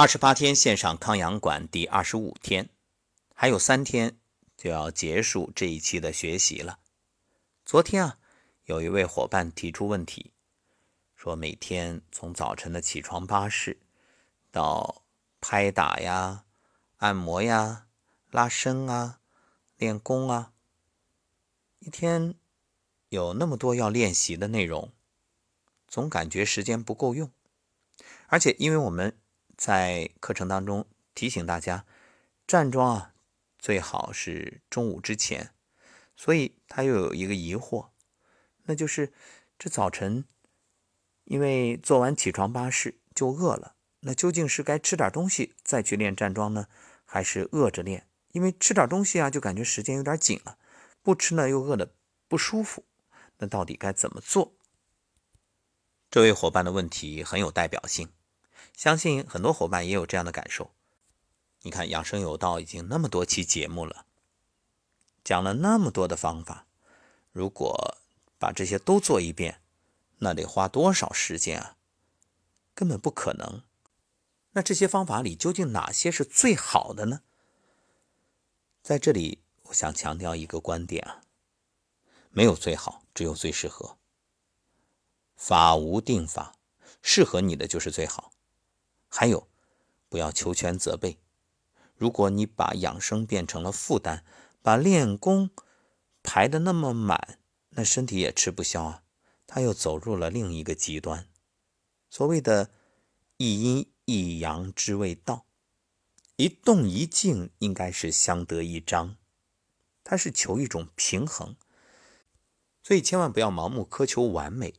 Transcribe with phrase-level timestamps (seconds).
[0.00, 2.68] 二十八天线上康养馆第二十五天，
[3.34, 4.16] 还有三天
[4.56, 6.78] 就要结束这一期的学习了。
[7.64, 8.18] 昨天啊，
[8.66, 10.30] 有一位伙伴提出问题，
[11.16, 13.80] 说每天从早晨的起床巴士
[14.52, 15.02] 到
[15.40, 16.44] 拍打呀、
[16.98, 17.88] 按摩呀、
[18.30, 19.18] 拉伸啊、
[19.78, 20.52] 练功啊，
[21.80, 22.36] 一天
[23.08, 24.92] 有那么多要练习的内容，
[25.88, 27.32] 总感觉时间不够用，
[28.28, 29.18] 而且因为我们。
[29.58, 31.84] 在课程当中提醒大家，
[32.46, 33.12] 站桩啊
[33.58, 35.50] 最好是中午之前。
[36.16, 37.90] 所以他又有一个疑惑，
[38.64, 39.12] 那就是
[39.58, 40.24] 这早晨
[41.24, 46.66] 因为做完起床巴士就饿了，那究竟是该吃点东西再去练站桩呢，
[47.04, 48.08] 还是饿着练？
[48.32, 50.58] 因为吃点东西啊就感觉时间有点紧了，
[51.02, 51.92] 不吃呢又饿得
[52.26, 52.84] 不舒服，
[53.38, 54.54] 那到底该怎么做？
[56.10, 58.08] 这位伙伴的问题很有代表性。
[58.78, 60.70] 相信很多伙伴也有这样的感受。
[61.62, 64.06] 你看，养生有道已经那么多期节目了，
[65.24, 66.68] 讲了那么多的方法，
[67.32, 67.98] 如果
[68.38, 69.60] 把这些都做一遍，
[70.18, 71.76] 那得花多少时间啊？
[72.72, 73.64] 根本不可能。
[74.52, 77.22] 那这些方法里究竟哪些是最好的呢？
[78.80, 81.22] 在这里，我想强调一个观点啊：
[82.30, 83.98] 没有最好，只有最适合。
[85.34, 86.54] 法无定法，
[87.02, 88.30] 适合你的就是最好。
[89.08, 89.48] 还有，
[90.08, 91.18] 不要求全责备。
[91.96, 94.22] 如果你把养生变成了负担，
[94.62, 95.50] 把练功
[96.22, 97.38] 排的那么满，
[97.70, 99.02] 那身体也吃不消啊。
[99.46, 101.26] 他又走入了另一个极端。
[102.10, 102.70] 所谓的
[103.38, 105.46] 一阴一阳之谓道，
[106.36, 109.16] 一动一静应该是相得益彰，
[110.04, 111.56] 它是求一种平衡。
[112.82, 114.74] 所以千万不要盲目苛求完美，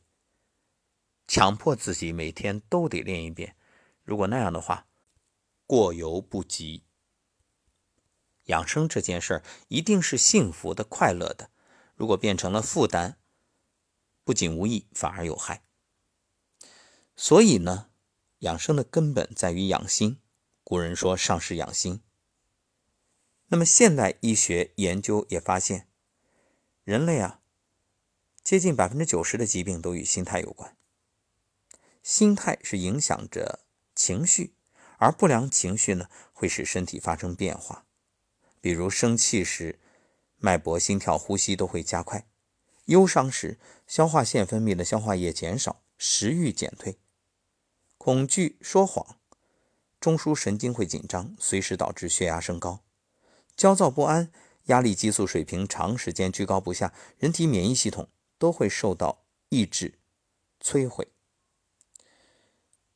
[1.26, 3.56] 强迫自己每天都得练一遍。
[4.10, 4.88] 如果那样的话，
[5.68, 6.82] 过犹不及。
[8.46, 11.52] 养生这件事儿一定是幸福的、快乐的。
[11.94, 13.18] 如果变成了负担，
[14.24, 15.62] 不仅无益，反而有害。
[17.14, 17.90] 所以呢，
[18.40, 20.18] 养生的根本在于养心。
[20.64, 22.02] 古人说“上是养心”。
[23.46, 25.88] 那么现代医学研究也发现，
[26.82, 27.40] 人类啊，
[28.42, 30.76] 接近百分之九十的疾病都与心态有关。
[32.02, 33.60] 心态是影响着。
[34.02, 34.54] 情绪，
[34.96, 37.84] 而不良情绪呢，会使身体发生变化。
[38.58, 39.78] 比如生气时，
[40.38, 42.20] 脉搏、心跳、呼吸都会加快；
[42.86, 46.94] 忧伤时，消化腺分泌的消化液减少，食欲减退；
[47.98, 49.20] 恐惧、说谎，
[50.00, 52.82] 中枢神经会紧张，随时导致血压升高；
[53.54, 54.32] 焦躁不安，
[54.64, 59.98] 压力激素水平长时间居高不下，人体免疫系统都会受到抑制、
[60.58, 61.08] 摧毁。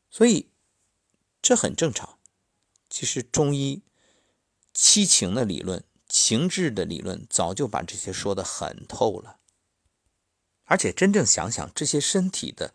[0.08, 0.53] 所以。
[1.44, 2.18] 这很正常。
[2.88, 3.82] 其实中医
[4.72, 9.40] 七情的理论、情志的理论早就把这些说得很透了。
[10.64, 12.72] 而且真正想想，这些身体的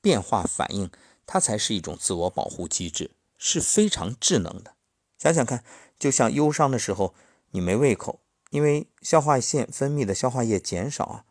[0.00, 0.88] 变化反应，
[1.26, 4.76] 它才是一种自我保护机制，是非常智能的。
[5.18, 5.64] 想想看，
[5.98, 7.16] 就像忧伤的时候，
[7.50, 11.24] 你没胃口，因为消化腺分泌的消化液减少啊，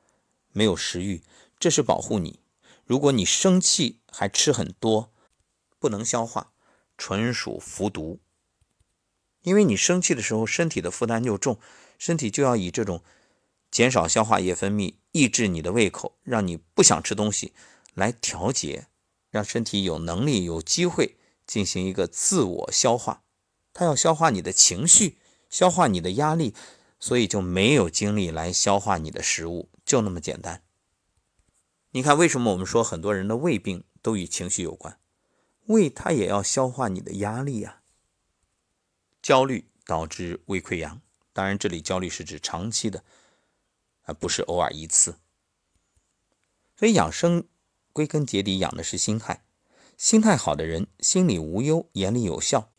[0.51, 1.24] 没有食欲，
[1.57, 2.41] 这是保护你。
[2.84, 5.13] 如果你生气还吃很多，
[5.80, 6.51] 不能消化。
[7.01, 8.19] 纯属服毒，
[9.41, 11.57] 因为你生气的时候，身体的负担就重，
[11.97, 13.01] 身体就要以这种
[13.72, 17.53] 减少消化液分泌、抑制你的胃口，让你不想吃东西
[17.95, 18.85] 来调节，
[19.31, 21.17] 让身体有能力、有机会
[21.47, 23.23] 进行一个自我消化。
[23.73, 25.18] 它要消化你的情绪，
[25.50, 26.53] 消化你的压力，
[27.00, 30.62] 所以就没有精力来消化你的食物，就那么简单。
[31.94, 35.00] 你看，为什么我们说很多人的胃病都与情绪有关？
[35.72, 37.82] 胃它也要消化你的压力呀。
[39.22, 41.02] 焦虑导致胃溃疡，
[41.34, 43.04] 当然这里焦虑是指长期的，
[44.04, 45.18] 而不是偶尔一次。
[46.76, 47.48] 所以养生
[47.94, 49.44] 归根结底养的是心态，
[49.98, 52.72] 心态好的人心里无忧，眼里有笑，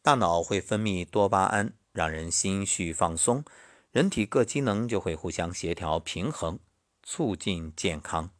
[0.00, 3.44] 大脑会分泌多巴胺，让人心绪放松，
[3.90, 6.58] 人体各机能就会互相协调平衡，
[7.02, 8.30] 促进健康。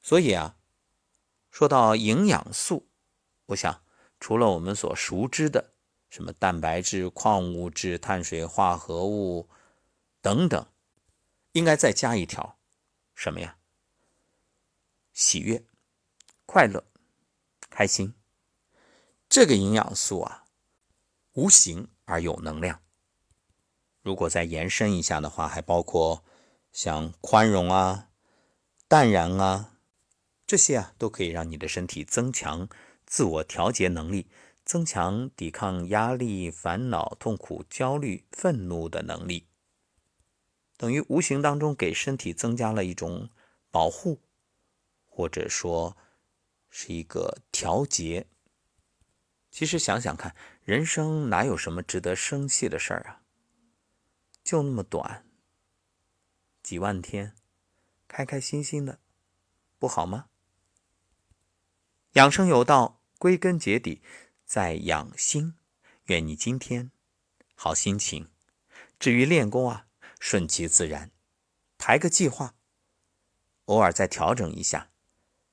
[0.00, 0.56] 所以啊，
[1.50, 2.85] 说到营养素。
[3.46, 3.82] 我想，
[4.18, 5.72] 除了我们所熟知的
[6.10, 9.48] 什么蛋白质、矿物质、碳水化合物
[10.20, 10.66] 等等，
[11.52, 12.58] 应该再加一条
[13.14, 13.56] 什么呀？
[15.12, 15.64] 喜悦、
[16.44, 16.84] 快乐、
[17.70, 18.14] 开心。
[19.28, 20.44] 这个营养素啊，
[21.32, 22.80] 无形而有能量。
[24.02, 26.24] 如果再延伸一下的话，还包括
[26.72, 28.08] 像宽容啊、
[28.86, 29.78] 淡然啊，
[30.46, 32.68] 这些啊，都可以让你的身体增强。
[33.06, 34.28] 自我调节能力，
[34.64, 39.46] 增强抵抗压力、烦恼、痛苦、焦虑、愤怒的能力，
[40.76, 43.30] 等于无形当中给身体增加了一种
[43.70, 44.20] 保护，
[45.06, 45.96] 或者说
[46.68, 48.26] 是一个调节。
[49.50, 53.22] 其实想想看，人生哪有什么值得生气的事儿啊？
[54.44, 55.24] 就那么短，
[56.62, 57.34] 几万天，
[58.06, 58.98] 开开心心的，
[59.78, 60.26] 不好吗？
[62.12, 64.02] 养生有道，归根结底。
[64.44, 65.54] 在养心，
[66.04, 66.92] 愿你今天
[67.56, 68.30] 好心情。
[69.00, 69.88] 至于练功啊，
[70.20, 71.10] 顺其自然，
[71.76, 72.54] 排个计划，
[73.64, 74.90] 偶尔再调整一下，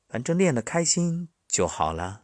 [0.08, 2.23] 反正练得开心就好了。